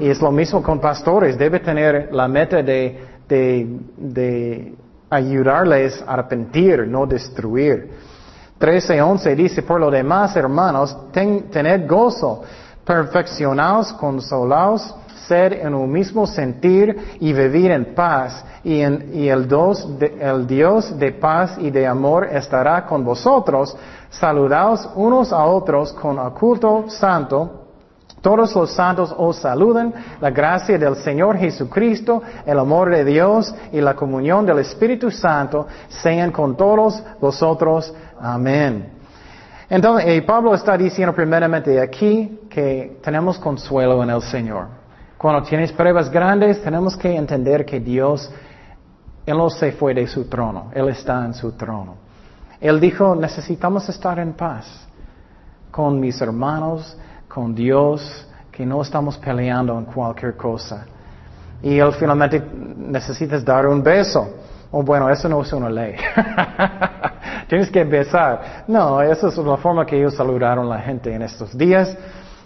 [0.01, 1.37] Y es lo mismo con pastores.
[1.37, 2.99] Debe tener la meta de
[5.11, 7.91] ayudarles a arrepentir, no destruir.
[8.65, 12.43] 13:11 dice, por lo demás, hermanos, tened gozo,
[12.83, 14.95] perfeccionaos, consolaos,
[15.29, 19.29] ser en un mismo sentir y vivir en paz, y, el,
[20.19, 23.77] el Dios de paz y de amor estará con vosotros.
[24.09, 27.64] Saludaos unos a otros con oculto santo.
[28.25, 29.93] Todos los santos os saludan.
[30.19, 35.67] La gracia del Señor Jesucristo, el amor de Dios y la comunión del Espíritu Santo
[35.91, 37.93] sean con todos vosotros.
[38.19, 38.89] Amén.
[39.69, 44.69] Entonces, eh, Pablo está diciendo primeramente aquí que tenemos consuelo en el Señor.
[45.19, 48.33] Cuando tienes pruebas grandes, tenemos que entender que Dios,
[49.27, 51.97] Él no se fue de su trono, Él está en su trono.
[52.59, 54.65] Él dijo, necesitamos estar en paz
[55.71, 56.97] con mis hermanos,
[57.35, 60.87] con Dios, que no estamos peleando en cualquier cosa.
[61.61, 62.41] Y Él finalmente
[62.77, 64.29] necesitas dar un beso.
[64.71, 65.97] O bueno, eso no es una ley.
[67.49, 68.65] Tienes que besar.
[68.69, 71.97] No, esa es la forma que ellos saludaron a la gente en estos días.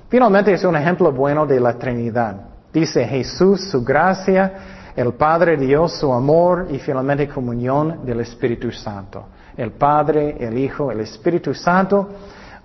[0.09, 2.37] Finalmente es un ejemplo bueno de la Trinidad.
[2.73, 4.53] Dice Jesús, su gracia,
[4.97, 9.27] el Padre Dios, su amor y finalmente comunión del Espíritu Santo.
[9.57, 12.09] El Padre, el Hijo, el Espíritu Santo.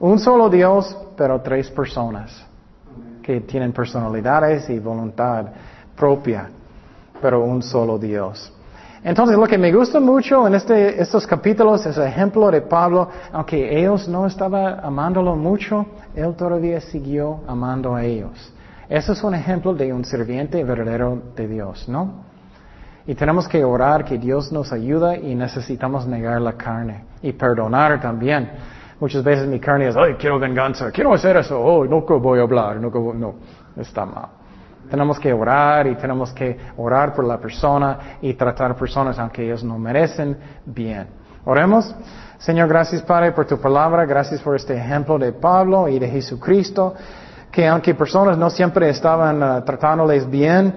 [0.03, 2.45] Un solo Dios, pero tres personas
[3.21, 5.45] que tienen personalidades y voluntad
[5.95, 6.49] propia,
[7.21, 8.51] pero un solo Dios.
[9.01, 13.07] Entonces, lo que me gusta mucho en este, estos capítulos es el ejemplo de Pablo,
[13.31, 18.53] aunque ellos no estaban amándolo mucho, él todavía siguió amando a ellos.
[18.89, 22.25] Eso es un ejemplo de un sirviente verdadero de Dios, ¿no?
[23.07, 28.01] Y tenemos que orar que Dios nos ayude y necesitamos negar la carne y perdonar
[28.01, 28.49] también.
[29.03, 32.43] Muchas veces mi carne es, ay, quiero venganza, quiero hacer eso, oh, no voy a
[32.43, 33.35] hablar, no, no,
[33.75, 34.29] está mal.
[34.89, 39.61] Tenemos que orar y tenemos que orar por la persona y tratar personas aunque ellos
[39.61, 41.05] no merecen bien.
[41.43, 41.93] Oremos.
[42.37, 46.93] Señor, gracias Padre por tu palabra, gracias por este ejemplo de Pablo y de Jesucristo,
[47.51, 50.75] que aunque personas no siempre estaban uh, tratándoles bien,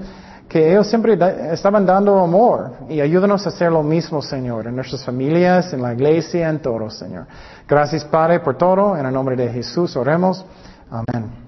[0.48, 1.18] que ellos siempre
[1.52, 5.92] estaban dando amor y ayúdanos a hacer lo mismo, Señor, en nuestras familias, en la
[5.92, 7.26] iglesia, en todo, Señor.
[7.68, 8.96] Gracias, Padre, por todo.
[8.96, 10.44] En el nombre de Jesús oremos.
[10.90, 11.45] Amén.